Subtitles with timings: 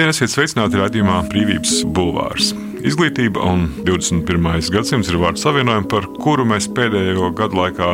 [0.00, 2.54] Labdien, esiet sveicināti raidījumā Brīvības Bulvārs.
[2.88, 4.70] Izglītība un 21.
[4.72, 7.88] gadsimts ir vārdu savienojumi, par kuru mēs pēdējo gadu laikā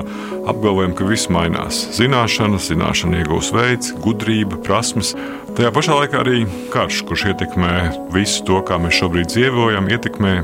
[0.52, 1.80] apgalvojam, ka viss mainās.
[1.96, 5.16] Zināšanas, zināšanu iegūs veids, gudrība, prasmes.
[5.58, 7.74] Tajā pašā laikā arī karš, kurš ietekmē
[8.14, 10.36] visu to, kā mēs šobrīd dzīvojam, ietekmē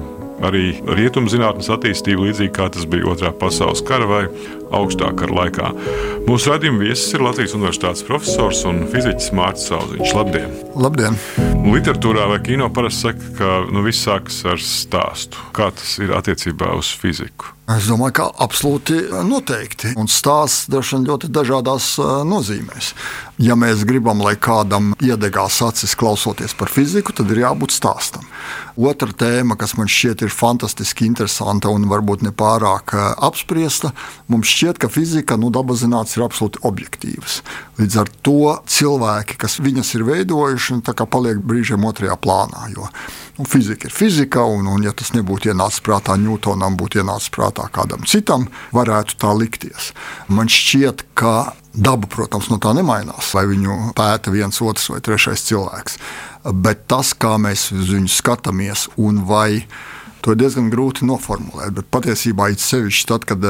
[0.47, 0.65] arī
[0.99, 4.23] rietumzinātnes attīstību, līdzīgi kā tas bija Otrā pasaules kara vai
[4.73, 5.71] augstākā kara laikā.
[6.27, 10.13] Mūsu radījuma viesis ir Latvijas Universitātes profesors un fiziķis Mārcis Kalniņš.
[10.17, 10.53] Labdien!
[10.79, 11.19] Labdien!
[11.73, 15.41] Literatūrā vai kino parasti saka, ka nu, viss sākas ar stāstu.
[15.57, 17.53] Kā tas ir attiecībā uz fiziku?
[17.73, 19.93] Es domāju, ka absolūti noteikti.
[20.01, 21.95] Un stāsts droši vien ļoti dažādās
[22.29, 22.93] nozīmēs.
[23.43, 28.23] Ja mēs gribam, lai kādam iedegās acis klausoties par fiziku, tad ir jābūt stāstam.
[28.79, 33.91] Otra tēma, kas man šķiet ir fantastiski interesanta un varbūt ne pārāk apspriesta,
[34.31, 37.41] mums šķiet, ka fizika, nu, dabaszinātnes ir absolūti objektīvas.
[37.81, 42.69] Līdz ar to cilvēki, kas viņas ir veidojuši, nu, paliek brīžiem otrajā plānā.
[42.77, 42.87] Jo
[43.41, 47.67] nu, fizika ir fizika, un, un ja tas nebūtu ienācis prātā Ņūtonam, būtu ienācis prātā
[47.75, 48.47] kādam citam,
[48.77, 49.91] varētu tā likties.
[50.31, 55.47] Man šķiet, ka daba, protams, no tā nemainās, vai viņu pēta viens, otrs vai trešais
[55.49, 55.99] cilvēks.
[56.65, 59.65] Bet tas, kā mēs uz viņu skatāmies un vai
[60.23, 63.43] To ir diezgan grūti noformulēt, bet patiesībā it sevišķi tad, kad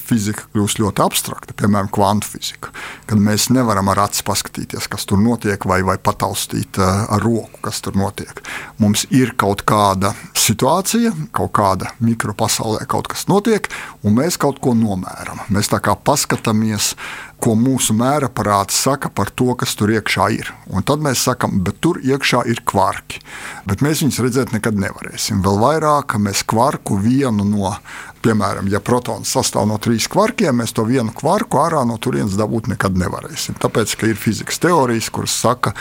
[0.00, 2.72] fizika kļūst ļoti abstrakta, piemēram, kvantu fizika,
[3.10, 7.82] kad mēs nevaram ar aci paskatīties, kas tur notiek, vai, vai pataustīt ar roku, kas
[7.84, 8.40] tur notiek.
[8.80, 13.68] Mums ir kaut kāda situācija, kaut kāda mikropasaulē kaut kas notiek,
[14.00, 15.44] un mēs kaut ko nomēram.
[15.52, 16.94] Mēs tā kā paskatāmies
[17.38, 20.50] ko mūsu mēraparāts saka par to, kas tur iekšā ir.
[20.74, 23.22] Un tad mēs sakām, bet tur iekšā ir kvarki.
[23.68, 25.42] Bet mēs viņus redzēt nekad nevarēsim.
[25.44, 27.76] Vēl vairāk mēs kvarku vienu no
[28.18, 32.70] Piemēram, ja protons sastāv no trīs kvarkiem, mēs to vienu kvarku ārā no turienes dabūt
[32.72, 33.58] nekad nevarēsim.
[33.62, 35.72] Tāpēc, ka ir fizikas teorijas, kuras saka,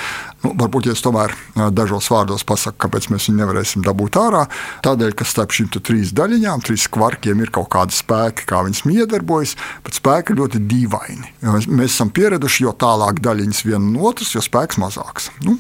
[0.44, 1.34] nu, varbūt es tomēr
[1.74, 4.44] dažos vārdos pasaku, kāpēc mēs viņu nevarēsim dabūt ārā.
[4.86, 9.56] Tādēļ, ka starp šīm trīs daļiņām, trīs kvarkiem ir kaut kādi spēki, kā viņas iedarbojas,
[9.86, 11.34] bet spēki ir ļoti dīvaini.
[11.48, 15.32] Mēs, mēs esam pieraduši, jo tālāk daļiņas viena no otras, jo spēks mazāks.
[15.46, 15.58] Nu,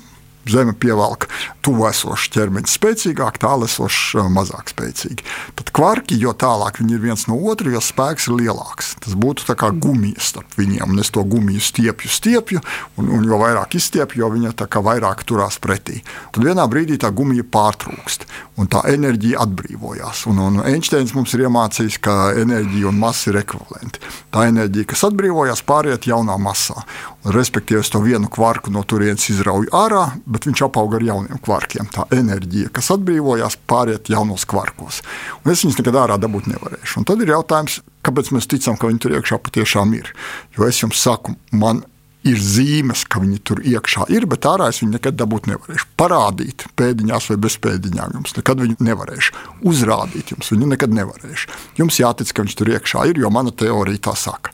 [0.52, 1.28] Zeme pievelk
[1.66, 5.25] tuvu esošu ķermeni spēcīgāk, tālu esošu mazāk spēcīgi.
[5.59, 8.94] Tad kvarki, jo tālāk viņi ir viens no otra, jo spēks ir lielāks.
[9.03, 10.94] Tas būtu kā gumija starp viņiem.
[10.94, 12.62] Un es to gumiju stiepju, stiepju,
[12.97, 14.53] un, un jo vairāk izstiepju, jo viņa
[14.88, 16.00] vairāk turās pretī.
[16.31, 18.28] Tad vienā brīdī tā gumija pārtrūkst,
[18.62, 20.25] un tā enerģija atbrīvojās.
[20.31, 24.02] Un, un Einsteins mums ir iemācījis, ka enerģija un masa ir ekvivalenti.
[24.31, 26.86] Tā enerģija, kas atbrīvojās, pāriet jaunā masā.
[27.28, 30.06] Respektīvi, es to vienu kvarku no turienes izrauju ārā,
[30.38, 31.90] bet viņš apaug ar jauniem kvarkiem.
[31.94, 35.02] Tā enerģija, kas atbrīvojās, pāriet jaunos kvarkos.
[35.42, 37.02] Un es viņus nekad ārā dabūt nevarēšu.
[37.02, 40.14] Un tad ir jautājums, kāpēc mēs ticam, ka viņi tur iekšā patiešām ir.
[40.58, 41.81] Jo es jums saku, man
[42.28, 45.90] ir zīmes, ka viņi tur iekšā ir, bet ārā es viņu nekad dabūt nevarēšu.
[46.00, 49.36] Parādīt pēdiņās vai bez pēdiņām jums nekad viņu nevarēšu.
[49.69, 51.52] Uzrādīt jums viņu nekad nevarēšu.
[51.80, 54.54] Jums jātic, ka viņš tur iekšā ir, jo mana teorija tā saka.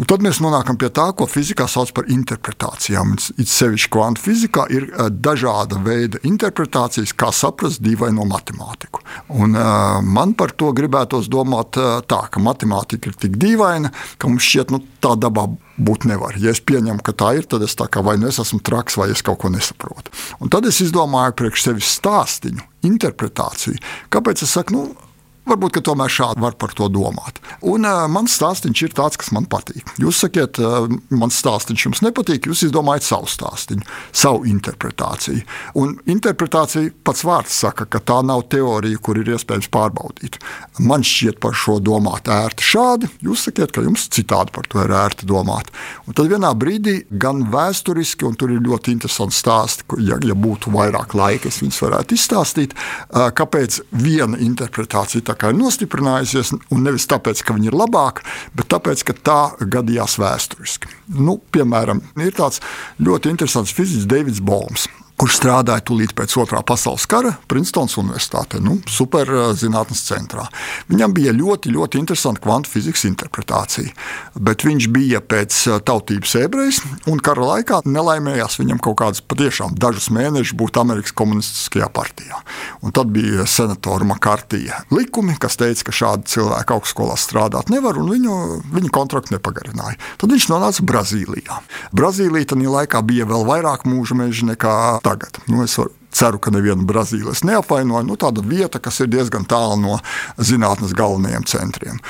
[0.00, 3.12] Un tad mēs nonākam pie tā, ko fizikā sauc par interpretācijām.
[3.36, 9.04] It sevišķi kvantu fizikā ir eh, dažāda veida interpretācijas, kā saprast dīvaino matemātiku.
[9.28, 14.30] Un, uh, man par to gribētos domāt uh, tā, ka matemātika ir tik dīvaina, ka
[14.30, 15.44] mums šķiet, nu, tā dabā
[15.76, 16.38] būt nevar.
[16.40, 18.96] Ja es pieņemu, ka tā ir, tad es tā kā vai nu es esmu traks,
[19.00, 20.14] vai es kaut ko nesaprotu.
[20.40, 23.80] Un tad es izdomāju priekš sevis stāstīnu, interpretāciju.
[24.12, 25.09] Kāpēc es saku, nu,
[25.48, 27.38] Varbūt, ka tomēr šādi var par to domāt.
[27.66, 29.88] Un uh, mans stāstījums ir tāds, kas man patīk.
[29.98, 30.84] Jūs sakiet, uh,
[31.16, 35.40] mans stāstījums jums nepatīk, jūs izdomājat savu stāstījumu, savu interpretāciju.
[35.80, 40.36] Un interpretācija pats vārds saka, ka tā nav teorija, kur ir iespējams pārbaudīt.
[40.84, 44.92] Man šķiet par šo domāt ērti šādi, jūs sakiet, ka jums citādi par to ir
[45.00, 45.72] ērti domāt.
[46.04, 50.76] Un tad vienā brīdī gan vēsturiski, un tur ir ļoti interesanti stāsti, ja, ja būtu
[50.76, 57.40] vairāk laika, es viņus varētu izstāstīt, uh, kāpēc viena interpretācija ir nostiprinājusies, un nevis tāpēc,
[57.40, 60.92] ka viņi ir labāki, bet tāpēc, ka tā gadījās vēsturiski.
[61.16, 62.60] Nu, piemēram, ir tāds
[63.00, 64.90] ļoti interesants fiziķis Deivids Bols
[65.20, 70.46] kurš strādāja tūlīt pēc otrā pasaules kara Princetons Universitātē, nu, superzinātnes centrā.
[70.88, 73.92] Viņam bija ļoti, ļoti interesanta kvantu fizikas interpretācija,
[74.40, 76.80] bet viņš bija pēc tautības ebrejs,
[77.10, 82.40] un kara laikā nelaimējās viņam kaut kādas patiešām dažus mēnešus būt Amerikas Komunistiskajā partijā.
[82.80, 88.08] Un tad bija senatora Makartija likumi, kas teica, ka šādi cilvēki augstskolā strādāt nevar, un
[88.14, 88.38] viņu,
[88.72, 90.00] viņu kontraktu nepagarināja.
[90.20, 91.60] Tad viņš nonāca Brazīlijā.
[91.92, 94.74] Brazīlija tajā laikā bija vēl vairāk mūža meža nekā
[95.10, 95.42] tagad.
[95.50, 98.06] Nu, es varu ceru, ka nevienu Brazīlijas neapvainoju.
[98.08, 99.98] Nu, tāda vieta, kas ir diezgan tālu no
[100.38, 102.00] zinātnes galvenajiem centriem.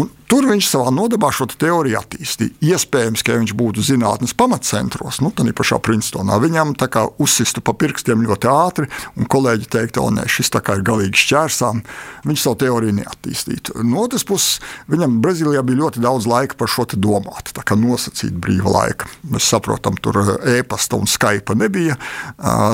[0.00, 2.54] Un Tur viņš savā nodabā šo teoriju attīstīja.
[2.70, 6.76] Iespējams, ka ja viņš būtu zinātnes pamatcentros, nu, tad pašā Princetonā viņam
[7.18, 8.86] uzsistu pa pirkstiem ļoti ātri,
[9.18, 11.82] un kolēģi teiktu, o, nē, šis ir galīgi šķērsām.
[12.30, 13.80] Viņš savu teoriju neattīstītu.
[13.82, 14.60] No otras puses,
[14.90, 19.10] viņam Brazīlijā bija ļoti daudz laika par šo domāt, tā kā nosacīt brīva laika.
[19.30, 21.98] Mēs saprotam, tur e-pasta un Skype nebija,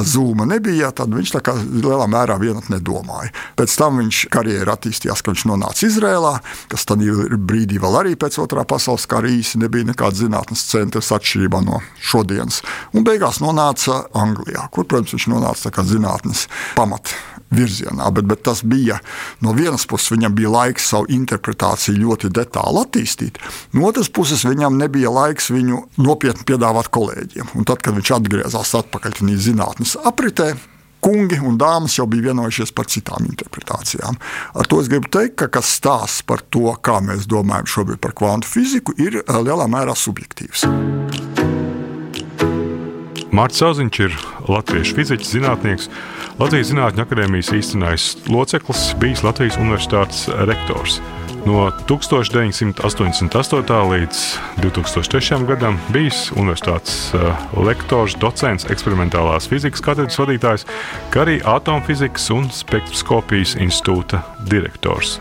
[0.05, 3.33] Zoom nebija, tad viņš tā kā lielā mērā vienotnē domāja.
[3.57, 6.35] Pēc tam viņš karjeru attīstījās, ka viņš nonāca Izrēlā,
[6.73, 7.03] kas tad
[7.47, 12.63] brīdī vēl arī pēc otrā pasaules kara īsi nebija nekāds zinātnes centrs atšķirībā no šodienas.
[12.97, 16.47] Un beigās nonāca Anglijā, kur, protams, viņš nonāca zinātnes
[16.77, 17.15] pamat
[17.51, 18.11] virzienā.
[18.15, 18.99] Bet, bet tas bija
[19.45, 23.41] no vienas puses, viņam bija laiks savu interpretāciju ļoti detāli attīstīt,
[23.77, 27.55] no otras puses, viņam nebija laiks viņu nopietni piedāvāt kolēģiem.
[27.55, 30.55] Un tad, kad viņš atgriezās atpakaļ zinātnes apritē,
[31.07, 34.19] kungi un dāmas jau bija vienojušies par citām interpretācijām.
[34.59, 38.17] Ar to es gribu teikt, ka kas stāsts par to, kā mēs domājam šobrīd par
[38.19, 40.67] kvantu fiziku, ir eh, lielā mērā subjektīvs.
[43.37, 44.15] Mārcis Kalniņš ir
[44.49, 45.91] latviešu fizikas zinātnieks,
[46.41, 50.99] Latvijas Zinātņu akadēmijas īstenais loceklis, bijis Latvijas Universitātes rektors.
[51.47, 53.91] No 1988.
[53.91, 54.19] līdz
[54.59, 55.47] 2003.
[55.47, 60.67] gadam bijis universitātes uh, lektors, docents, eksperimentālās fizikas katedras vadītājs,
[61.15, 65.21] kā arī atomfizikas un spektroskopijas institūta direktors.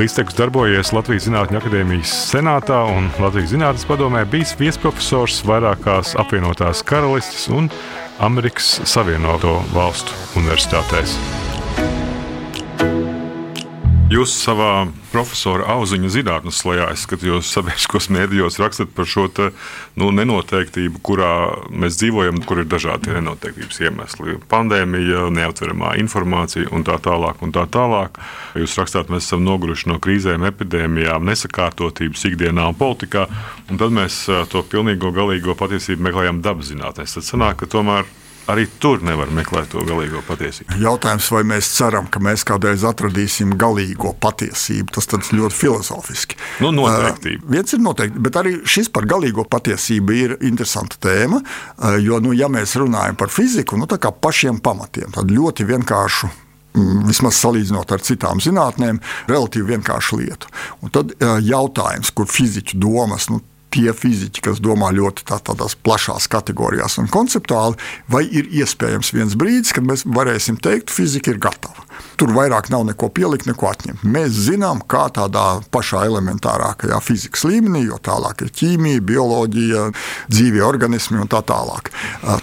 [0.00, 7.46] Līdztekus darbojies Latvijas Zinātņu akadēmijas senātā un Latvijas Zinātnes padomē, bijis viesprofesors vairākās apvienotās karalistes
[7.54, 7.70] un
[8.18, 11.14] Amerikas Savienoto Valstu universitātēs.
[14.10, 19.44] Jūs savā profesora auziņa zinātnes slēgā, es skatījos sabiedriskos mēdījos, rakstat par šo te,
[20.02, 21.28] nu, nenoteiktību, kurā
[21.70, 24.34] mēs dzīvojam, kur ir dažādi nenoteiktības iemesli.
[24.50, 27.38] Pandēmija, neaptveramā informācija un tā tālāk.
[27.46, 28.18] Un tā tālāk.
[28.58, 33.28] Jūs rakstāt, mēs esam noguruši no krīzēm, epidēmijām, nesakārtotības ikdienā un politikā,
[33.70, 37.14] un tad mēs to pilnīgo galīgo patiesību meklējam dabas zinātnēs.
[37.14, 38.10] Tad sanāk, ka tomēr
[38.50, 40.78] arī tur nevar meklēt to galīgo patiesību.
[40.82, 46.38] Jautājums, vai mēs ceram, ka mēs kādreiz atradīsim galīgo patiesību, tas ir ļoti filozofiski.
[46.64, 47.36] Nu, noteikti.
[47.38, 51.40] Uh, viens ir noteikti, bet arī šis par galīgo patiesību ir interesanta tēma.
[51.40, 55.66] Uh, jo, nu, ja mēs runājam par fiziku, nu, tā kā pašiem pamatiem, tad ļoti
[55.70, 59.00] vienkāršu mm, vismaz salīdzinot ar citām zinātnēm,
[59.30, 60.50] relatīvi vienkāršu lietu.
[60.84, 61.14] Un tad
[61.46, 63.42] jautājums, kur fiziķu domas, nu,
[63.74, 67.78] tie fiziķi, kas domā ļoti tā, tādās plašās kategorijās un konceptuāli,
[68.10, 71.86] vai ir iespējams viens brīdis, kad mēs varēsim teikt, ka fizika ir gatava.
[72.20, 74.02] Tur vairāk nav neko pielikt, neko atņemt.
[74.04, 79.86] Mēs zinām, kā tādā pašā elementārākajā fizikas līmenī, jo tālāk ir ķīmija, bioloģija,
[80.28, 81.88] dzīvie organismi un tā tālāk.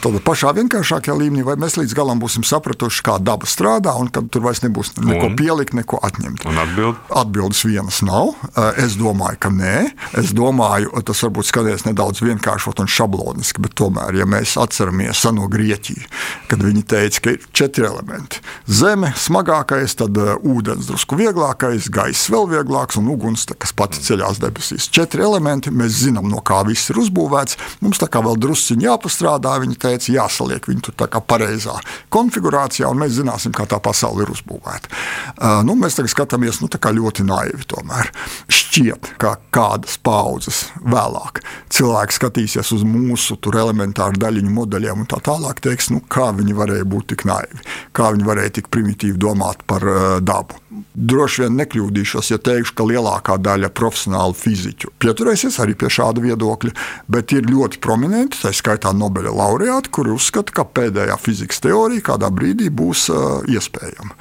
[0.02, 4.30] Tad pašā vienkāršākajā līmenī, vai mēs līdz galam būsim sapratuši, kā daba strādā, un kad
[4.34, 5.38] tur vairs nebūs neko un?
[5.38, 6.48] pielikt, neko atņemt.
[6.66, 7.02] Atbild?
[7.22, 8.34] Atbildes vienas nav.
[8.82, 9.76] Es domāju, ka nē.
[10.18, 15.48] Es domāju, tas varbūt skaties nedaudz vienkāršot un šabloniski, bet tomēr, ja mēs atceramies seno
[15.52, 16.08] Grieķiju,
[16.52, 18.42] kad viņi teica, ka ir četri elementi-
[18.80, 24.00] zeme, smagāk vieglākais, tad uh, ūdens drusku vieglākais, gaiss vēl vieglāks un uguns, kas pati
[24.00, 24.90] ceļās debesīs.
[24.92, 27.58] Četri elementi, mēs zinām, no kā viss ir uzbūvēts.
[27.82, 31.78] Mums tā kā vēl drusciņi jāpastrādā, viņi teica, jāsaliek viņi tur tā kā pareizā
[32.10, 34.92] konfigurācijā, un mēs zināsim, kā tā pasaule ir uzbūvēta.
[35.38, 37.66] Uh, nu, mēs tagad skatāmies nu, ļoti naivi.
[37.68, 38.10] Tomēr.
[38.54, 40.68] Šķiet, ka kādas paudzes
[41.08, 41.42] vēlāk
[41.74, 46.88] cilvēks skatīsies uz mūsu elementāru daļiņu modeļiem un tā tālāk, teiks, nu, kā viņi varēja
[46.88, 50.60] būt tik naivi, kā viņi varēja tik primitīvi domāt par uh, dabu.
[50.94, 56.74] Droši vien nekļūdīšos, ja teikšu, ka lielākā daļa profesionālu fiziķu pieturēsies arī pie šāda viedokļa,
[57.12, 62.30] bet ir ļoti prominenti, tā skaitā Nobeļa laureāti, kuri uzskata, ka pēdējā fizikas teorija kādā
[62.34, 64.18] brīdī būs uh, iespējama.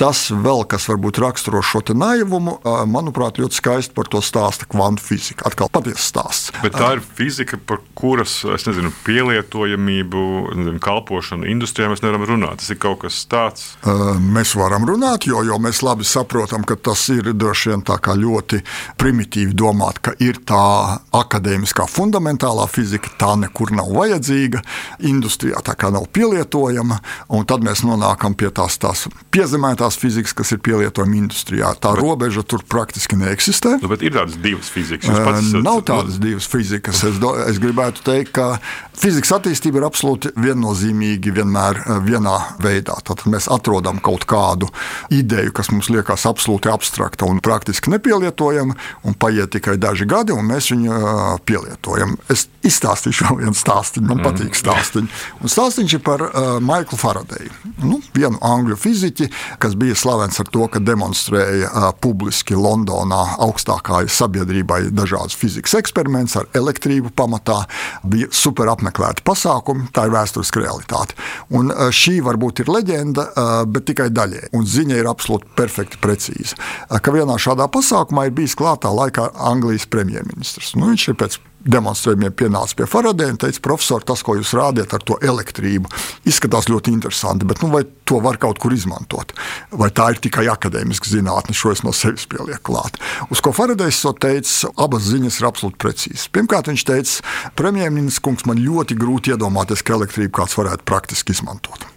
[0.00, 5.04] Tas vēl, kas varbūt raksturo šo naivumu, uh, manuprāt, ļoti skaisti par to stāsta kvantu
[5.04, 5.46] fizika.
[5.48, 6.52] Atkal patiesa stāsts.
[6.62, 10.22] Bet tā ir fizika, par kuras nezinu, pielietojamību,
[10.58, 12.60] nezinu, kalpošanu industrijā mēs nevaram runāt.
[12.62, 13.70] Tas ir kaut kas tāds.
[13.86, 17.84] Uh, mēs varam varam runāt, jo, jo mēs labi saprotam, ka tas ir droši vien
[18.26, 18.60] ļoti
[18.98, 24.62] primitīvi domāt, ka ir tā akadēmiskā fundamentālā fizika, tā nekur nav vajadzīga,
[25.08, 30.52] industrijā tā kā nav pielietojama, un tad mēs nonākam pie tās, tās piezemētās fizikas, kas
[30.56, 31.74] ir pielietojama industrijā.
[31.80, 33.76] Tā bet, robeža tur praktiski neeksistē.
[33.82, 35.10] Nu, ir tādas divas fizikas.
[35.12, 37.04] Esat, nav tādas divas fizikas.
[37.06, 38.56] Es, do, es gribētu teikt, ka
[38.96, 42.96] fizikas attīstība ir absolūti viennozīmīga, vienmēr vienā veidā.
[43.06, 44.70] Tad mēs atrodam kaut kādu
[45.14, 50.46] ideju, kas mums liekas absolūti abstrakta un praktiski nepielietojama, un paiet tikai daži gadi, un
[50.48, 51.00] mēs viņu
[51.46, 52.16] pielietojam.
[52.32, 54.26] Es izstāstīšu vēl vienu stāstu, man mm.
[54.26, 55.10] patīk stāstīņi.
[55.42, 57.52] Un stāstīņš ir par uh, Maiklu Faradeju,
[57.84, 59.28] nu, vienu angļu fiziķi,
[59.62, 66.38] kas bija slavens ar to, ka demonstrēja uh, publiski Londonā augstākajai sabiedrībai dažādas fizikas eksperimentus
[66.40, 67.62] ar elektrību pamatā.
[68.06, 71.16] Bija super apmeklēti pasākumi, tā ir vēsturiska realitāte.
[71.54, 74.50] Un uh, šī varbūt ir leģenda, uh, bet tikai daļai.
[74.56, 76.56] Un ziņa ir absolūti perfekti precīza.
[77.02, 80.74] Ka vienā šādā pasākumā ir bijis klātā laikā Anglijas premjerministrs.
[80.78, 84.92] Nu, viņš ir pēc demonstrējumiem pienāca pie Faradēna un teica, profesor, tas, ko jūs rādiet
[84.94, 85.90] ar to elektrību,
[86.28, 89.34] izskatās ļoti interesanti, bet nu, vai to var kaut kur izmantot?
[89.74, 93.00] Vai tā ir tikai akadēmiska zinātne, šo es no sevis pielieku klāt?
[93.34, 96.28] Uz ko Faradējs teica, abas ziņas ir absolūti precīzas.
[96.34, 97.18] Pirmkārt, viņš teica,
[97.58, 101.88] premjerministrs kungs, man ļoti grūti iedomāties, ka elektrību kāds varētu praktiski izmantot.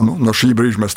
[0.00, 0.96] Nu, no šī brīža mēs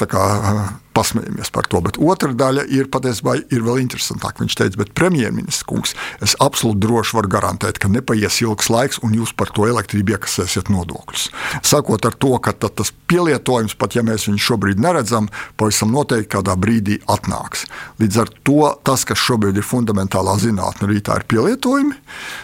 [0.95, 1.81] pasmējamies par to.
[1.85, 4.43] Bet otra daļa ir patiesībā ir vēl interesantāka.
[4.43, 9.15] Viņš teica, bet premjerministrs kungs, es absolūti droši varu garantēt, ka nepaies ilgs laiks, un
[9.17, 11.29] jūs par to elektrību iekasēsiet nodokļus.
[11.67, 15.29] Sākot ar to, ka tas pielietojums, pat ja mēs viņu šobrīd neredzam,
[15.59, 17.65] pavisam noteikti kādā brīdī atnāks.
[18.01, 21.97] Līdz ar to tas, kas šobrīd ir fundamentālā zinātnē, rītā ir pielietojumi.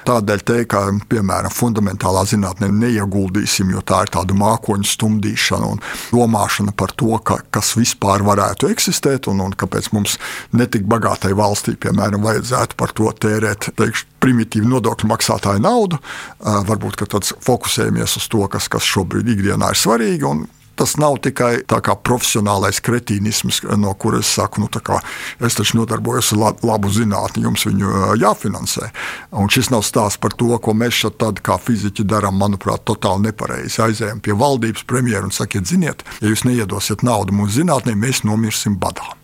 [0.07, 6.75] Tādēļ teikt, ka piemēram fundamentālā zinātnē neieguldīsim, jo tā ir tāda mākoņu stumdīšana un domāšana
[6.77, 10.17] par to, ka, kas vispār varētu eksistēt un, un kāpēc mums
[10.55, 15.99] netik bagātai valstī, piemēram, vajadzētu par to tērēt teikšu, primitīvu nodokļu maksātāju naudu.
[16.41, 20.35] Varbūt tad fokusējamies uz to, kas, kas šobrīd ikdienā ir svarīgi.
[20.77, 21.63] Tas nav tikai
[22.05, 24.99] profesionālais kretīnisms, no kuras es saku, nu, kā,
[25.41, 28.91] es taču nodarbojos ar labu zinātni, jums viņu jāfinansē.
[29.37, 33.29] Un šis nav stāsts par to, ko mēs šeit, tad, kā fiziķi, darām, manuprāt, totāli
[33.29, 33.81] nepareizi.
[33.87, 38.77] Aizējām pie valdības premjera un sakiet, ziniet, ja jūs neiedosiet naudu mūsu zinātnē, mēs nomirsim
[38.81, 39.15] badā.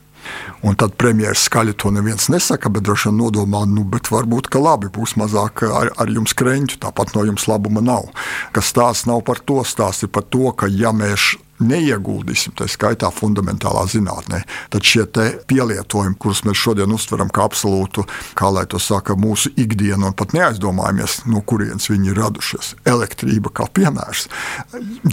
[0.64, 4.62] Un tad premjerministrs skaļi to neviens nesaka, bet droši vien nodomā, nu, bet varbūt, ka
[4.64, 8.08] labi būs mazāk ar, ar jums kreņķu, tāpat no jums labuma nav.
[8.56, 13.10] Kas stāsts nav par to, stāsts ir par to, ka ja mēs neieguldīsim, tā skaitā
[13.14, 14.44] fundamentālā zinātnē,
[14.74, 15.06] tad šie
[15.48, 18.06] pielietojumi, kurus mēs šodien uztveram kā absolūtu,
[18.38, 22.74] kā lai to saka, mūsu ikdienu, un pat neaizdomājamies, no kurienes viņi ir radušies.
[22.90, 24.28] Elektrība kā piemērs.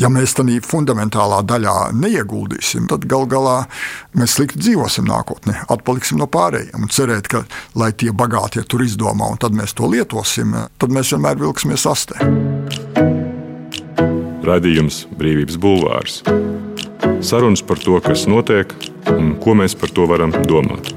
[0.01, 3.59] Ja mēs tādā fundamentālā daļā neieguldīsim, tad gal galā
[4.17, 7.45] mēs slikti dzīvosim nākotnē, atpaliksim no pārējiem un cerēt, ka
[7.79, 13.20] lai tie bagātie tur izdomā, un tad mēs to lietosim, tad mēs vienmēr vilksimies astē.
[14.47, 16.21] Radījums Brīvības Bulvārs.
[17.21, 18.73] Sarunas par to, kas notiek
[19.13, 20.93] un ko mēs par to varam domāt.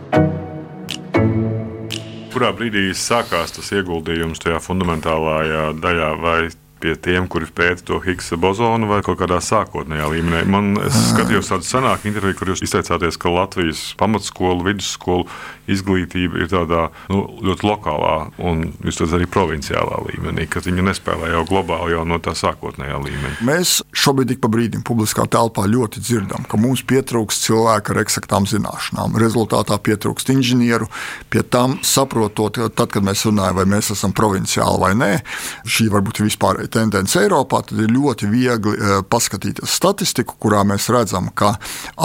[2.33, 6.39] Kurā brīdī sākās tas ieguldījums tajā fundamentālajā daļā, vai
[6.83, 10.43] pie tiem, kuri pēta to Higgsa bozonu, vai kaut kādā sākotnējā līmenī.
[10.51, 15.27] Man skatījos tādu senāku interviju, kur jūs izteicāties, ka Latvijas pamatskola, vidusskola
[15.71, 21.95] izglītība ir tādā nu, ļoti lokālā un arī provinciālā līmenī, ka viņi nespēlē jau globāli
[21.95, 23.37] jau no tā sākotnējā līmeņa.
[23.47, 28.47] Mēs šobrīd ik pa brīdim publiskā telpā ļoti dzirdam, ka mums pietrūkst cilvēku ar eksaktām
[28.49, 29.15] zināšanām.
[29.21, 30.89] Rezultātā pietrūkst inženieru,
[31.31, 35.11] pie tam saprotot, tad, kad mēs runājam, vai mēs esam provinciāli vai nē,
[35.69, 40.89] šī varbūt ir vispārēja tendence Eiropā, tad ir ļoti viegli eh, paskatīties statistiku, kurā mēs
[40.93, 41.53] redzam, ka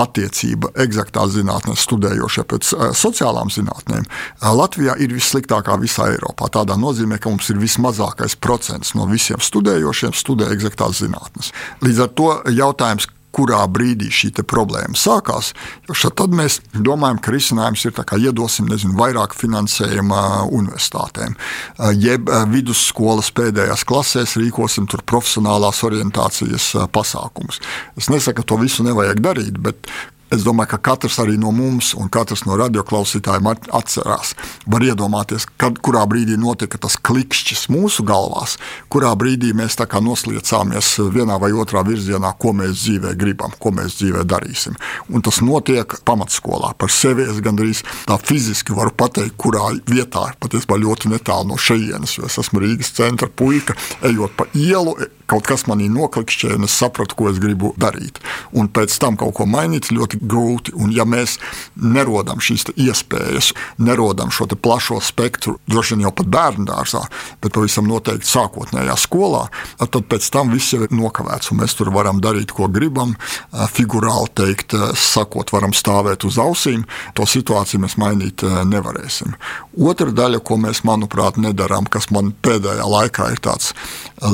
[0.04, 6.50] attiecība eksaktā zinātnē studējošie pēc eh, sociālām zinātnēm eh, Latvijā ir vissliktākā visā Eiropā.
[6.54, 11.52] Tādā nozīmē, ka mums ir vismazākais procents no visiem studējošiem studē eksaktās zinātnes.
[11.84, 13.08] Līdz ar to jautājums,
[13.38, 15.52] kurā brīdī šī problēma sākās.
[15.88, 21.36] Tad mēs domājam, ka risinājums ir iedosim nezinu, vairāk finansējuma universitātēm,
[22.02, 27.62] jeb vidusskolas pēdējās klasēs rīkosim profesionālās orientācijas pasākumus.
[27.98, 29.90] Es nesaku, ka to visu nevajag darīt, bet
[30.34, 34.34] Es domāju, ka katrs arī no mums, un katrs no radioklausītājiem atcerās,
[34.68, 38.58] var iedomāties, kad, kurā brīdī notika tas klikšķis mūsu galvās,
[38.92, 44.26] kurā brīdī mēs nosliecāmies vienā vai otrā virzienā, ko mēs dzīvē gribam, ko mēs dzīvē
[44.28, 44.76] darīsim.
[45.08, 46.74] Un tas notiek pamatskolā.
[46.76, 52.18] Par sevi es gandrīz tā fiziski varu pateikt, kurā vietā, patiesībā ļoti netālu no šejienes,
[52.18, 54.96] jo es esmu Rīgas centra puika, ejot pa ielu,
[55.28, 58.20] kaut kas manī noklikšķēja, un es sapratu, ko es gribu darīt.
[58.56, 60.74] Un pēc tam kaut ko mainīt ļoti grūti.
[60.78, 61.38] Un, ja mēs
[61.76, 67.02] nerodam šīs iespējas, nerodam šo plašo spektru, droši vien jau pat bērnu dārzā,
[67.42, 69.44] bet pavisam noteikti sākotnējā skolā,
[69.78, 71.52] tad pēc tam viss jau ir nokavēts.
[71.58, 73.14] Mēs tur varam darīt, ko gribam,
[73.74, 76.84] figurāli teikt, sakot, varam stāvēt uz ausīm.
[77.18, 79.36] To situāciju mēs mainīt nevarēsim.
[79.78, 83.72] Otra daļa, ko mēs, manuprāt, nedarām, kas man pēdējā laikā ir tāds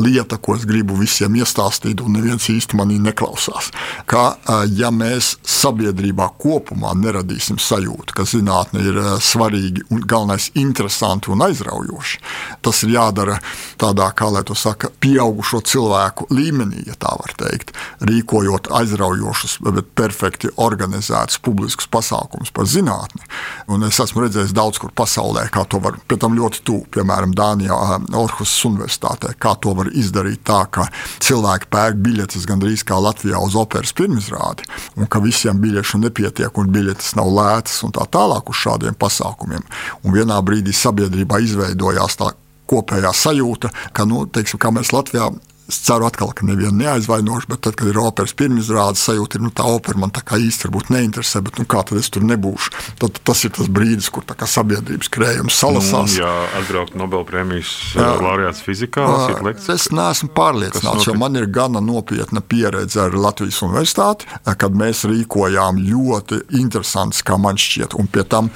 [0.01, 3.71] lieta, ko es gribu visiem iestāstīt, un neviens īsti manī neklausās.
[4.11, 4.37] Ka,
[4.73, 5.35] ja mēs
[5.75, 12.21] sabiedrībā kopumā neradīsim sajūtu, ka zinātne ir svarīga un galvenais interesanti un aizraujoši,
[12.63, 13.39] tas ir jādara
[13.81, 19.91] tādā, kā lai to saka, pieaugušo cilvēku līmenī, ja tā var teikt, rīkojot aizraujošus, bet
[19.99, 23.25] perfekti organizētus publiskus pasākumus par zinātni.
[23.69, 27.35] Un es esmu redzējis daudz kur pasaulē, kā to var, pie tam ļoti tuvu, piemēram,
[27.35, 27.75] Dānijā,
[28.15, 30.87] Orhusas Universitātē, kā to var izdarīt tā, ka
[31.25, 36.71] cilvēki pērk biļetes gandrīz kā Latvijā uz operas pirmizrādi, un ka visiem biļešu nepietiek un
[36.75, 39.65] biļetes nav lētas un tā tālāk uz šādiem pasākumiem.
[40.05, 42.31] Un vienā brīdī sabiedrībā izveidojās tā
[42.71, 45.31] kopējā sajūta, ka, nu, teiksim, kā mēs Latvijā
[45.65, 49.51] Es ceru, atkal, ka nevienu neaizvainošu, bet tad, kad ir operas pirmizrāde, sajūta ir, nu,
[49.55, 52.75] tā opera man tā kā īsti neinteresē, bet nu, kā tad es tur nebūšu?
[53.01, 56.19] Tad, tas ir tas brīdis, kur sabiedrības krējums salasās.
[56.19, 59.87] Nu, jā, atbraukt Nobelpremijas laureāts fizikā, lasīt lekcijas.
[59.87, 65.81] Es neesmu pārliecināts, jo man ir gana nopietna pieredze ar Latvijas universitāti, kad mēs rīkojām
[65.81, 68.53] ļoti interesants, kā man šķiet, un pie tam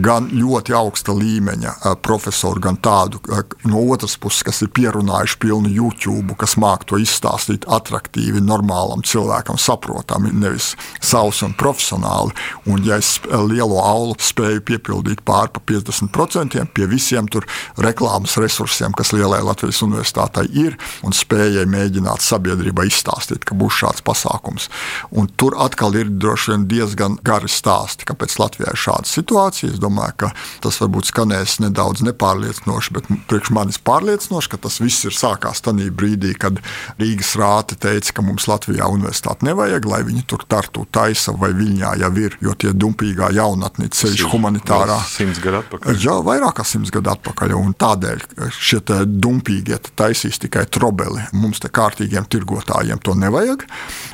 [0.00, 3.20] gan ļoti augsta līmeņa profesoru, gan tādu
[3.68, 9.58] no otras puses, kas ir pierunājuši pilnu YouTube kas māk to izstāstīt attraktīvi, normālam cilvēkam,
[9.58, 12.34] saprotami, nevis savs un profesionāli.
[12.70, 17.48] Un, ja es lielo aulu spēju piepildīt pār pa 50% pie visiem tur
[17.82, 24.04] reklāmas resursiem, kas lielai Latvijas universitātei ir, un spējai mēģināt sabiedrībai izstāstīt, ka būs šāds
[24.06, 24.70] pasākums.
[25.10, 29.72] Un tur atkal ir droši vien diezgan gari stāsti, kāpēc Latvijā ir šāda situācija.
[29.74, 35.08] Es domāju, ka tas varbūt skanēs nedaudz nepārliecinoši, bet priekš manis pārliecinoši, ka tas viss
[35.08, 36.60] ir sākās tajā brīdī, kad
[37.00, 41.96] Rīgas rāte teica, ka mums Latvijā universitāti nevajag, lai viņi tur tartu taisa vai viņā
[42.02, 44.98] jau ir, jo tie dumpīgā jaunatni ceļš humanitārā.
[45.10, 46.00] Simts gadu atpakaļ.
[46.02, 48.24] Jā, vairāk kā simts gadu atpakaļ, un tādēļ
[48.56, 51.22] šie dumpīgie taisīs tikai trobeli.
[51.36, 53.66] Mums te kārtīgiem tirgotājiem to nevajag.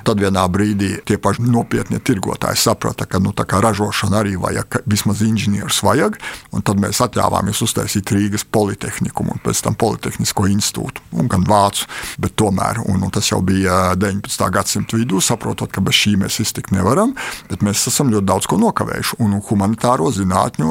[0.06, 5.82] Tad vienā brīdī tie paši nopietnie tirgotāji saprata, ka nu, ražošana arī vajag, vismaz inženierus
[5.84, 6.18] vajag,
[6.52, 11.88] un tad mēs atļāvāmies uztaisīt Rīgas politehniku un pēc tam Politehnisko institūtu, un gan Vācu
[12.20, 14.48] Bet tomēr, un, un tas jau bija 19.
[14.52, 17.14] gadsimta vidū, saprotot, ka bez šī mēs iztikt nevaram,
[17.50, 19.18] bet mēs esam ļoti daudz ko nokavējuši.
[19.24, 20.68] Un humanitāro zinātņu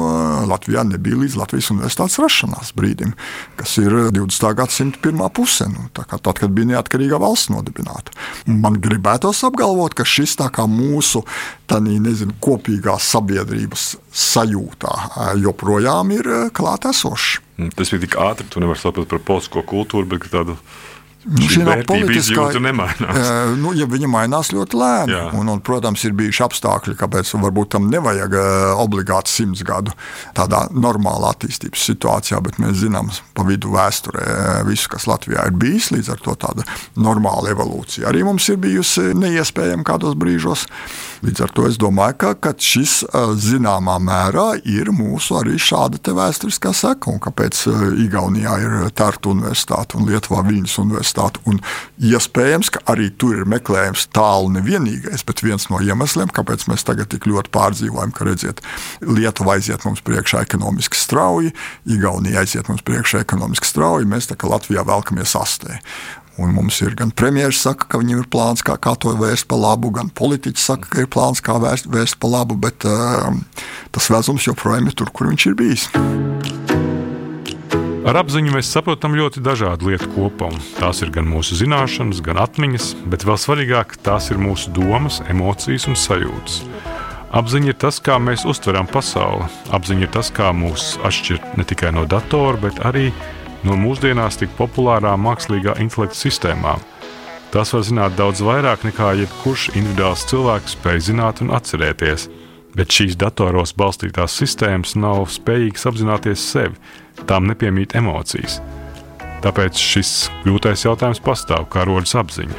[0.50, 3.14] Latvijā nebija līdz Latvijas universitātes rašanās brīdim,
[3.60, 4.48] kas ir 20.
[4.58, 8.14] gadsimta pirmā puse, nu, tad, kad bija neatkarīga valsts nodibināta.
[8.46, 11.24] Man gribētos apgalvot, ka šis tā kā mūsu
[11.70, 14.92] tādā, nezinu, kopīgā sabiedrības sajūtā
[15.40, 17.40] joprojām ir klātesošs.
[17.76, 20.56] Tas bija tik ātri, tu nevari saprast par politisko kultūru, bet tādu
[21.22, 23.30] Nu, šī nav politiskā nemainās.
[23.62, 27.86] Nu, ja viņa mainās ļoti lēni, un, un, protams, ir bijuši apstākļi, kāpēc varbūt tam
[27.92, 28.34] nevajag
[28.80, 29.94] obligāti simts gadu
[30.36, 35.92] tādā normālā attīstības situācijā, bet mēs zinām pa vidu vēsturē visu, kas Latvijā ir bijis,
[35.94, 36.66] līdz ar to tāda
[36.98, 38.08] normāla evolūcija.
[38.10, 40.66] Arī mums ir bijusi neiespējama kādos brīžos.
[41.22, 43.04] Līdz ar to es domāju, ka, ka šis
[43.38, 47.60] zināmā mērā ir mūsu arī šāda vēsturiskā seka, un kāpēc
[48.02, 51.38] Igaunijā ir Tartu universitāte un Lietuvā Viņas universitāte.
[51.46, 51.60] Un
[52.02, 57.12] iespējams, ka arī tur ir meklējums tālu nevienīgais, bet viens no iemesliem, kāpēc mēs tagad
[57.14, 58.64] tik ļoti pārdzīvojam, ka redziet,
[59.06, 61.54] Lietuva aiziet mums priekšā ekonomiski strauji,
[61.86, 65.78] Igaunija aiziet mums priekšā ekonomiski strauji, mēs tā kā Latvijā velkamies astē.
[66.40, 69.60] Un mums ir gan premjerministrs, saka, ka viņam ir plāns, kā, kā to vērst par
[69.60, 73.28] labu, gan politiķis saka, ka ir plāns, kā vērst, vērst par labu, bet uh,
[73.92, 75.84] tas vezums joprojām ir tur, kur viņš ir bijis.
[78.08, 80.58] Ar apziņu mēs saprotam ļoti dažādu lietu kopumu.
[80.80, 85.86] Tās ir gan mūsu zināšanas, gan atmiņas, bet vēl svarīgāk tās ir mūsu domas, emocijas
[85.86, 86.62] un sajūtas.
[87.32, 89.46] Apziņa ir tas, kā mēs uztveram pasauli.
[89.72, 94.50] Apziņa ir tas, kā mūs atšķir ne tikai no datora, bet arī no mūsdienās tik
[94.58, 96.82] populārām mākslīgā intelekta sistēmām.
[97.52, 102.28] Tās var zināt daudz vairāk nekā jebkurš individuāls cilvēks spēj zināt un atcerēties,
[102.74, 108.58] bet šīs datoros balstītās sistēmas nav spējīgas apzināties sevi tām nepiemīt emocijas.
[109.44, 112.56] Tāpēc šis grūtais jautājums pastāv, kā rodas apziņa.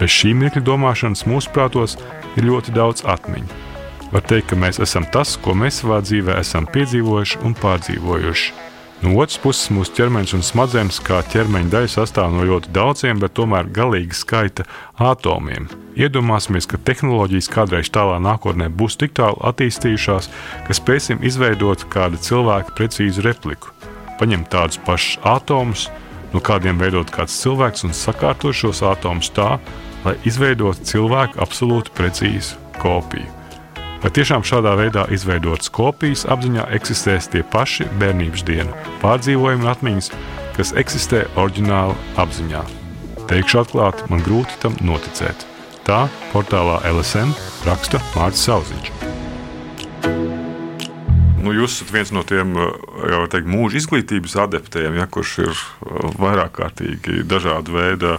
[0.00, 1.94] Bez šī mirkļa domāšanas mūsu prātos
[2.34, 3.62] ir ļoti daudz atmiņu.
[4.12, 8.52] Var teikt, ka mēs esam tas, ko mēs savā dzīvē esam piedzīvojuši un pārdzīvojuši.
[9.04, 13.34] No otras puses, mūsu ķermenis un smadzenes kā ķermeņa daļa sastāv no ļoti daudziem, bet
[13.36, 14.64] tomēr galīgi skaita
[14.96, 15.66] atomiem.
[16.00, 20.30] Iedomāsimies, ka tehnoloģijas kādreiz tālā nākotnē būs tik tālu attīstījušās,
[20.64, 23.76] ka spēsim izveidot kādu cilvēku precīzu repliku.
[24.22, 25.90] Paņemt tādus pašus atomus,
[26.32, 29.58] no kādiem veidot kāds cilvēks un sakārtot šos atomus tā,
[30.08, 33.43] lai izveidotu cilvēku absolūti precīzu kopiju.
[34.04, 40.10] Vai tiešām šādā veidā izveidotas kopijas apziņā eksistēs tie paši bērnības dienu pārdzīvojumi un atmiņas,
[40.58, 42.60] kas eksistē oriģināli apziņā?
[43.30, 45.46] Teikšu atklāti, man grūti tam noticēt.
[45.88, 46.02] Tā
[46.34, 47.32] portālā LSM
[47.64, 48.90] raksta Mārcis Zauziņš.
[51.40, 52.52] Nu, jūs esat viens no tiem
[53.32, 55.64] teikt, mūža izglītības adeptiem, ja, kurš ir
[56.20, 58.18] vairāk kārtīgi dažādu veidu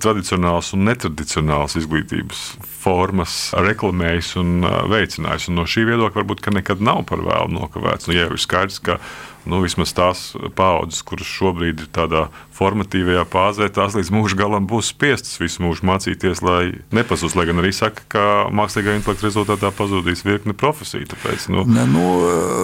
[0.00, 2.46] tradicionāls un netradicionāls izglītības
[2.86, 5.50] formas reklamējis un veicinājis.
[5.50, 8.10] Un no šī viedokļa varbūt nekad nav par vēlu nokavēts.
[8.10, 9.00] Nu, ja ir skaidrs, ka
[9.46, 10.22] nu, vismaz tās
[10.58, 15.86] paudzes, kuras šobrīd ir tādā formatīvajā fāzē, tās līdz mūža galam būs spiestas visu mūžu
[15.86, 17.36] mācīties, lai nepazūd.
[17.36, 21.08] Lai gan arī saka, ka mākslīgā intelekta rezultātā pazudīs virkni profesiju.
[21.12, 22.04] Tāpēc nu, ne, nu,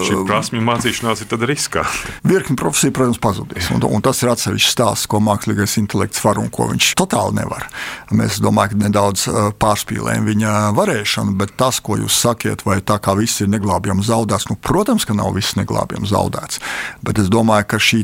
[0.08, 2.14] šī prasmju mācīšanās ir riskanta.
[2.32, 3.68] Virkni profesiju, protams, pazudīs.
[3.74, 7.68] Un, un tas ir atsevišķs stāsts, ko mākslīgais intelekts var un ko viņš totāli nevar.
[8.16, 9.26] Mēs domājam, ka nedaudz
[9.60, 14.48] pārspīlējam viņa varēšanu, bet tas, ko jūs sakiet, vai tā kā viss ir neglābjami zaudēts,
[14.50, 16.60] nu, protams, ka nav viss neglābjami zaudēts.
[17.04, 18.02] Bet es domāju, ka šī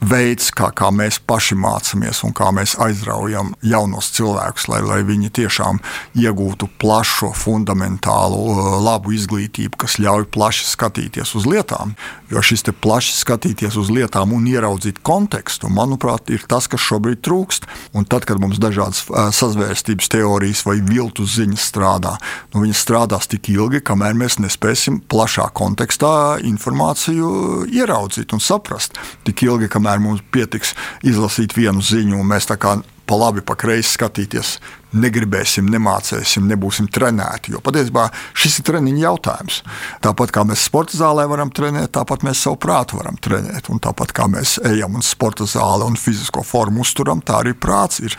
[0.00, 5.32] veids, kā, kā mēs paši mācāmies un kā mēs aizraujam jaunos cilvēkus, lai, lai viņi
[5.40, 5.80] tiešām
[6.16, 11.96] iegūtu plašu, fundamentālu, uh, labu izglītību, kas ļauj plaši skatīties uz lietām.
[12.34, 17.68] Jo šis plaši skatīties uz lietām un ieraudzīt kontekstu, manuprāt, ir tas, kas šobrīd trūkst.
[17.94, 19.04] Un tad, kad mums dažādas
[19.38, 22.16] sazvērstības teorijas vai viltus ziņas strādā,
[22.50, 28.98] nu, viņas strādās tik ilgi, kamēr mēs nespēsim plašā kontekstā informāciju ieraudzīt un saprast.
[29.28, 30.74] Tik ilgi, kamēr mums pietiks
[31.06, 34.56] izlasīt vienu ziņu, un mēs tā kā pa labi, pa kreisi skatīties,
[34.94, 37.54] negribēsim, nemācīsim, nebūsim trenēti.
[37.54, 39.60] Jo patiesībā šis ir treniņa jautājums.
[40.04, 43.70] Tāpat kā mēs sporta zālē varam trenēt, tāpat mēs savu prātu varam trenēt.
[43.72, 48.02] Un tāpat kā mēs ejam uz sporta zāli un fizisko formu uzturam, tā arī prāts
[48.04, 48.18] ir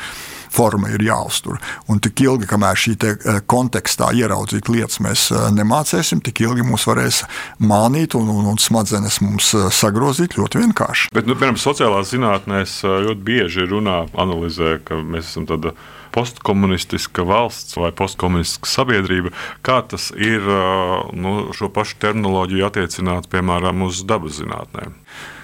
[0.56, 1.60] forma ir jāuztur.
[1.92, 6.88] Un tik ilgi, kamēr šī eh, kontekstā ieraudzīt lietas mēs eh, nemācīsim, tik ilgi mūs
[6.90, 7.24] varēs
[7.60, 11.12] mānīt un, un, un smadzenes mums eh, sagrozīt ļoti vienkārši.
[11.16, 15.76] Bet, nu, piemēram, sociālās zinātnēs ļoti bieži runā, analizē, ka mēs esam tāda
[16.16, 19.34] postkomunistiska valsts vai postkomunistiska sabiedrība,
[19.66, 20.46] kā tas ir
[21.14, 24.96] nu, šo pašu terminoloģiju attiecināt piemēram uz dabas zinātnēm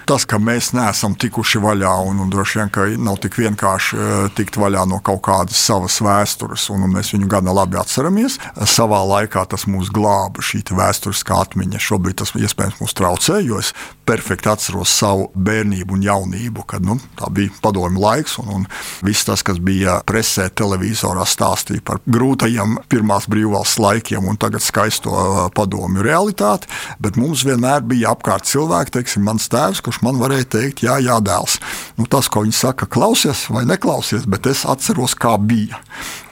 [0.08, 4.26] tas, ka mēs neesam tikuši vaļā, un, un droši vien, ka nav tik vienkārši uh,
[4.36, 8.38] tikt vaļā no kaut kādas savas vēstures, un, un mēs viņu gana labi atceramies.
[8.68, 11.80] Savā laikā tas mūs glāba, šī vēsturiskā atmiņa.
[11.82, 13.72] Šobrīd tas iespējams mūs traucē, jo es
[14.08, 18.66] perfekti atceros savu bērnību un jaunību, kad nu, tā bija padomju laiks, un, un
[19.06, 25.12] viss tas, kas bija presē, televizorā, stāstīja par grūtajiem pirmās brīvvalsts laikiem un tagad skaisto
[25.12, 26.70] uh, padomju realitāti.
[27.02, 31.18] Bet mums vienmēr bija apkārt cilvēki, teiksim, mans tēvs, kurš man varēja teikt, jā, jā
[31.20, 31.58] dēls.
[31.98, 35.82] Nu, tas, ko viņi saka, klausies vai neklausies, bet es atceros, kā bija.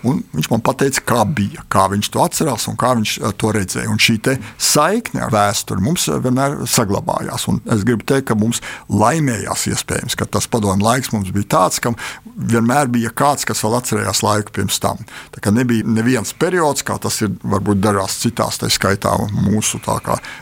[0.07, 3.53] Un viņš man teica, kā bija, kā viņš to atcerās un kā viņš eh, to
[3.57, 3.91] redzēja.
[3.93, 4.17] Un šī
[4.61, 7.47] saikne ar vēsturi mums eh, vienmēr saglabājās.
[7.53, 11.81] Un es gribu teikt, ka mums laimējās iespējams, ka tas padomju laiks mums bija tāds,
[11.85, 11.93] ka
[12.25, 15.05] vienmēr bija kāds, kas vēl atcerējās laiku pirms tam.
[15.35, 19.83] Tā kā nebija neviens periods, kā tas ir varbūt dažās citās, tā skaitā mūsu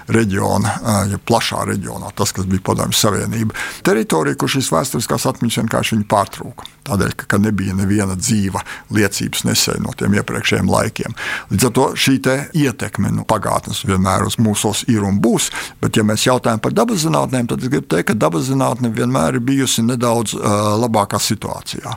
[0.07, 3.59] reģiona, eh, ja plašā reģionā, tas, kas bija padomju savienība.
[3.83, 6.78] Teritorija, kur šīs vēsturiskās atmiņas vienkārši pārtrūka.
[6.89, 8.63] Tādēļ, ka nebija neviena dzīva
[8.95, 11.17] liecības nesēja no tiem iepriekšējiem laikiem.
[11.53, 12.19] Līdz ar to šī
[12.59, 15.51] ietekme no pagātnes vienmēr uz mūsos ir un būs.
[15.83, 19.39] Bet, ja mēs jautājam par dabas zinātnēm, tad es gribu teikt, ka dabas zinātne vienmēr
[19.39, 21.95] ir bijusi nedaudz uh, labākā situācijā.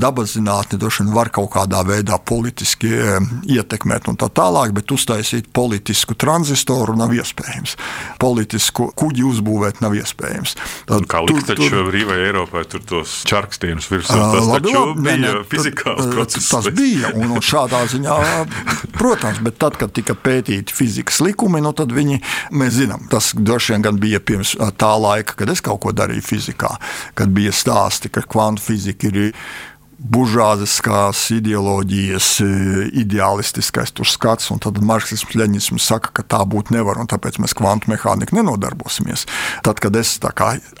[0.00, 3.18] Dabas zinātne droši vien var kaut kādā veidā politiski uh,
[3.50, 7.76] ietekmēt un tā tālāk, bet uztaisīt politisku transistoru nav iespējams.
[8.22, 10.56] Politisku kuģi uzbūvēt nav iespējams.
[10.90, 14.18] Tad, kā likt taču brīvai Eiropai tur tos čarkstienus virsū?
[14.34, 16.50] Tas labi, labi, bija ne, fizikāls process.
[16.52, 18.18] Tas bija, un, šādā ziņā,
[18.96, 22.20] protams, bet tad, kad tika pētīti fizikas likumi, nu, tad viņi,
[22.54, 26.74] mēs zinām, tas droši vien bija pirms tā laika, kad es kaut ko darīju fizikā,
[27.18, 29.22] kad bija stāsti, ka kvantu fizika ir
[29.98, 32.48] buržāziskās ideoloģijas, e,
[33.02, 37.90] ideālistiskais skats, un tad marksisms, leņķisms saka, ka tā būt nevar, un tāpēc mēs kvantu
[37.92, 39.26] mehāniku nenodarbosimies.
[39.64, 40.18] Tad, kad es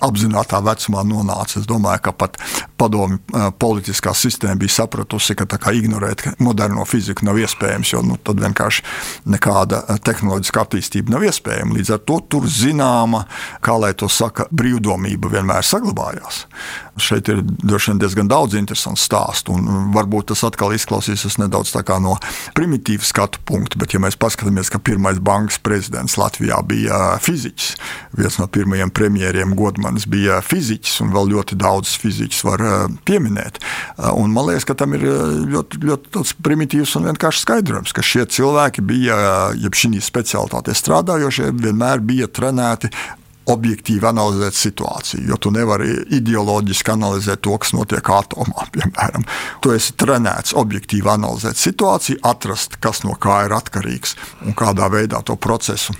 [0.00, 2.38] apzināti vecumā nonācu, es domāju, ka pat
[2.80, 8.42] padomi e, politiskā sistēma bija sapratusi, ka ignorēt moderno fiziku nav iespējams, jo nu, tad
[8.42, 8.84] vienkārši
[9.30, 11.78] nekāda e, tehnoloģiska attīstība nav iespējama.
[11.78, 13.24] Līdz ar to tur zināma,
[13.64, 16.44] kā lai to saka, brīvdomība vienmēr saglabājās.
[17.00, 17.42] Šeit ir
[17.98, 22.16] diezgan daudz interesantu stāstu, un varbūt tas atkal izklausīsies nedaudz no
[22.56, 27.74] primitīva skatu punkta, bet, ja mēs paskatāmies, ka pirmais bankas prezidents Latvijā bija fiziķis,
[28.18, 33.60] viens no pirmajiem premjeriem Godmanis bija fiziķis, un vēl ļoti daudz fiziķus var eh, pieminēt.
[33.60, 35.24] Eh, un man liekas, ka tam ir eh,
[35.54, 39.18] ļoti, ļoti primitīvs un vienkāršs skaidrojums, ka šie cilvēki bija,
[39.58, 42.90] jeb šī specialitāte strādājošie, vienmēr bija trenēti
[43.50, 48.68] objektīvi analizēt situāciju, jo tu nevari ideoloģiski analizēt to, kas notiek atomā.
[48.74, 49.26] Piemēram.
[49.64, 55.22] Tu esi trenēts objektīvi analizēt situāciju, atrast, kas no kā ir atkarīgs un kādā veidā
[55.26, 55.96] to procesu.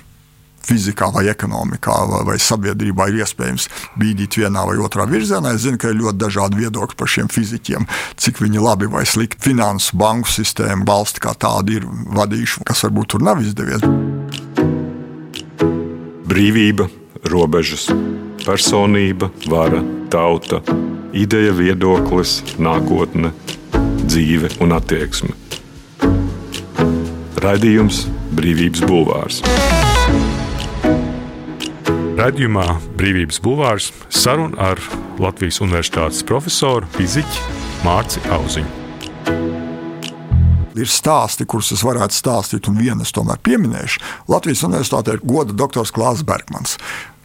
[0.65, 3.67] Fizikā, vai ekonomikā, vai, vai sabiedrībā ir iespējams
[4.01, 5.51] bīdīt vienā vai otrā virzienā.
[5.53, 7.85] Es zinu, ka ir ļoti dažādi viedokļi par šiem fizikiem,
[8.17, 11.85] cik viņi labi vai slikti finansu, banku sistēmu, valsti kā tādu ir
[12.17, 13.85] vadījuši, kas varbūt tur nav izdevies.
[16.25, 16.89] Brīvība
[17.23, 17.87] robežas,
[18.45, 20.61] personība, vara, tauta,
[21.15, 23.31] ideja, viedoklis, nākotne,
[24.05, 25.33] dzīve un attieksme.
[27.45, 29.41] Raidījums Brīvības Bulvārs.
[32.15, 34.81] Radījumā Brīvības Bulvārs saruna ar
[35.21, 38.85] Latvijas Universitātes profesoru fiziķu Mārci Auziņu
[40.81, 44.01] ir stāsti, kurus es varētu stāstīt, un vienu es tomēr pieminēšu.
[44.31, 46.77] Latvijas Universitātē ir goda doktors Klāsts Bergmans.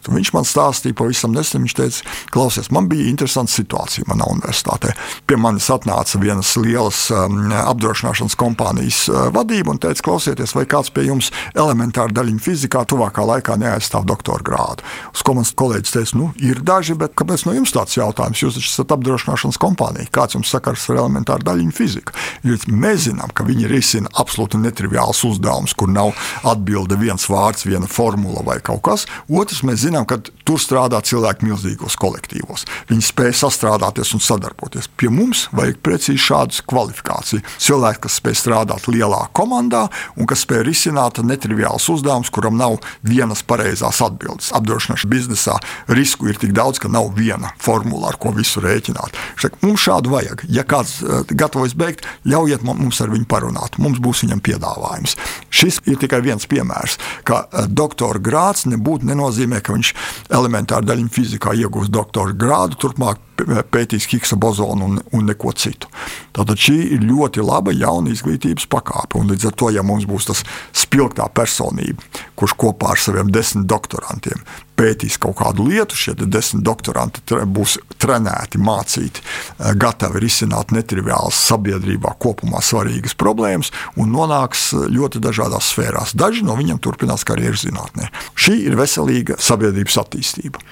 [0.09, 4.95] Viņš man stāstīja pavisam nesen, viņš teica, klausies, man bija interesanta situācija manā universitātē.
[5.29, 10.91] Pie manis atnāca vienas lielas um, apdrošināšanas kompānijas uh, vadība un teica, klausieties, vai kāds
[10.93, 14.87] pie jums elementāri daļiņu fizikā tuvākā laikā neaizstāv doktora grādu.
[15.13, 18.41] Uz ko mans kolēģis teica, nu, ir daži, bet kāpēc no jums tāds jautājums?
[18.41, 20.09] Jūs taču esat apdrošināšanas kompānija.
[20.13, 22.15] Kāds jums sakars ar elementāru daļiņu fiziku?
[22.47, 26.13] Jo mēs zinām, ka viņi risina absolūti netriviāls uzdevums, kur nav
[26.47, 29.05] atbilde viens vārds, viena formula vai kaut kas.
[29.29, 32.65] Otrs, mēs zinām, zinām, ka tur strādā cilvēki milzīgos kolektīvos.
[32.89, 34.89] Viņi spēj sastrādāties un sadarboties.
[34.97, 37.43] Pie mums vajag precīzi šādu kvalifikāciju.
[37.61, 43.43] Cilvēki, kas spēj strādāt lielā komandā un kas spēj risināt netriviālus uzdevumus, kuram nav vienas
[43.43, 44.51] pareizās atbildes.
[44.55, 45.57] Apdrošināšanas biznesā
[45.91, 49.17] risku ir tik daudz, ka nav viena formula, ar ko visu rēķināt.
[49.41, 50.45] Šak, mums šādu vajag.
[50.51, 53.79] Ja kāds uh, gatavojas beigt, ļaujiet mums ar viņu parunāt.
[53.81, 55.17] Mums būs viņam piedāvājums.
[55.51, 59.80] Šis ir tikai viens piemērs, ka uh, doktora grāts nebūtu nenozīmē, ka viņš
[60.29, 63.30] elementāri daļiņu fizikā iegūs doktora grādu, turpmāk
[63.71, 65.91] pētīs Higsa bozonu un, un neko citu.
[66.35, 69.21] Tātad šī ir ļoti laba jauna izglītības pakāpe.
[69.31, 70.43] Līdz ar to, ja mums būs tas
[70.75, 72.03] spilgtā personība,
[72.39, 74.43] kurš kopā ar saviem desmit doktorantiem
[74.81, 82.15] pētīs kaut kādu lietu, šie desmit doktoranti būs trenēti, mācīti, eh, gatavi risināt netriviālas sabiedrībā
[82.21, 86.15] kopumā svarīgas problēmas un nonāks ļoti dažādās sfērās.
[86.17, 88.09] Daži no viņiem turpinās karjeras zinātnē.
[88.35, 90.65] Šī ir veselīga sabiedrības attīstība.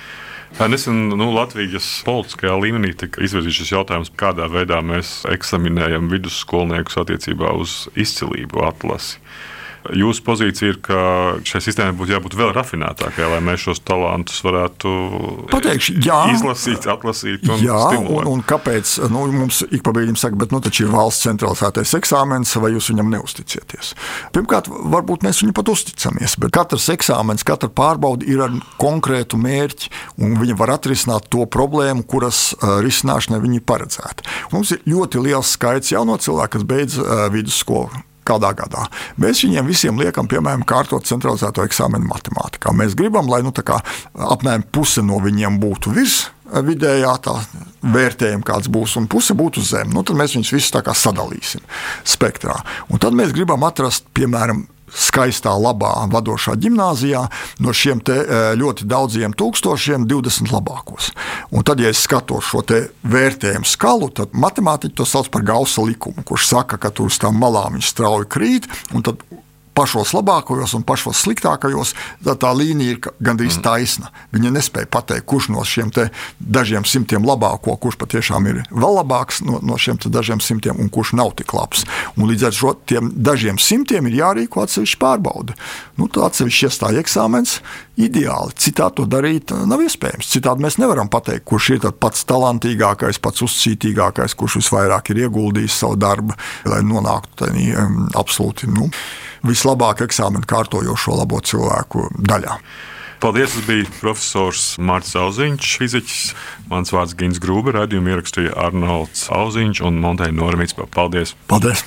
[0.57, 7.53] Nesen nu, Latvijas politiskajā līmenī tika izvirzīts šis jautājums, kādā veidā mēs eksaminējam vidusskolniekus attiecībā
[7.55, 9.21] uz izcilību atlasi.
[9.95, 10.99] Jūsu pozīcija ir, ka
[11.47, 14.91] šai sistēmai būtu jābūt vēl rafinētākai, lai mēs šos talantus varētu
[15.49, 18.27] Pateikšu, jā, izlasīt, atlasīt un jā, stimulēt.
[18.27, 21.95] Un, un kāpēc nu, mums ik pa brīdim saka, bet nu, taču ir valsts centralizētais
[21.95, 23.93] eksāmens, vai jūs viņam neusticieties?
[24.35, 29.93] Pirmkārt, varbūt mēs viņu pat uzticamies, bet katrs eksāmens, katra pārbauda ir ar konkrētu mērķi,
[30.25, 34.27] un viņi var atrisināt to problēmu, kuras risināšanai viņi paredzēta.
[34.51, 38.85] Mums ir ļoti liels skaits jauno cilvēku, kas beidz vidusskolu kādā gadā.
[39.21, 42.73] Mēs viņiem visiem liekam, piemēram, kārtot centralizēto eksāmenu matemātikā.
[42.75, 43.81] Mēs gribam, lai nu, kā,
[44.29, 47.35] apmēram puse no viņiem būtu virs eh, vidējā tā
[47.83, 49.93] vērtējuma, kāds būs, un puse būtu zem.
[49.95, 51.63] Nu, tad mēs viņus visus sadalīsim
[52.07, 52.57] spektrā.
[52.89, 57.25] Un tad mēs gribam atrast, piemēram, skaistā, labā, vadošā gimnājā
[57.63, 58.19] no šiem e,
[58.59, 61.11] ļoti daudziem tūkstošiem 20 labākos.
[61.51, 62.63] Un tad, ja es skatos šo
[63.09, 67.39] vērtējumu skalu, tad matemātiķi to sauc par gausa likumu, kurš saka, ka tur uz tām
[67.39, 68.69] malām viņš strauji krīt,
[69.05, 69.23] tad
[69.79, 73.63] pašos labākajos un pašos sliktākajos, tad tā līnija ir gandrīz mm.
[73.65, 74.11] taisna.
[74.35, 75.93] Viņa nespēja pateikt, kurš no šiem
[76.39, 81.15] dažiem simtiem labāko, kurš patiešām ir vēl labāks no, no šiem dažiem simtiem un kurš
[81.19, 81.85] nav tik labs.
[82.17, 85.55] Un līdz ar šo tiem dažiem simtiem ir jārīko atsevišķi pārbauda.
[85.99, 87.59] Nu, tā atsevišķi iestāja eksāmens
[87.99, 88.55] ideāli.
[88.59, 90.29] Citādi to darīt nav iespējams.
[90.31, 95.99] Citādi mēs nevaram pateikt, kurš ir pats talantīgākais, pats uzcītīgākais, kurš visvairāk ir ieguldījis savu
[95.99, 96.37] darbu,
[96.69, 98.89] lai nonāktu tādā um, absolūti nu,
[99.45, 102.59] vislabāk eksāmenu kārtojošo labo cilvēku daļā.
[103.19, 103.51] Paldies!
[103.51, 106.19] Tas bija profesors Mārcis Zauziņš, fiziķis.
[106.71, 110.77] Mans vārds Gins Grūber, radījumu ierakstīja Arnolds Zauziņš un Monteja Normīts.
[110.95, 111.35] Paldies!
[111.51, 111.83] Paldies!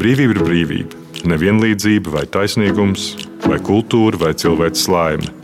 [0.00, 1.02] Brīvība ir brīvība.
[1.28, 3.10] Nevienlīdzība vai taisnīgums,
[3.44, 5.34] vai kultūra vai cilvēks laime.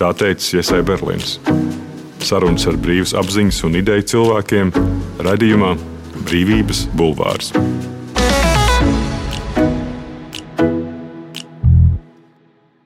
[0.00, 1.36] Tā teica Iesai Berlīns.
[2.24, 4.72] Sarunas ar brīvas apziņas un ideju cilvēkiem
[5.28, 5.74] radījumā
[6.24, 7.52] Brīvības bulvārs.